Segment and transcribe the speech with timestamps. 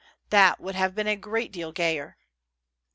[0.31, 2.17] That would have been a great deal gayer.